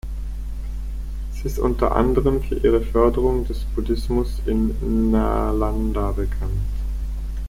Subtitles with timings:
[1.31, 6.67] Sie ist unter anderem für ihre Förderung des Buddhismus in Nalanda bekannt.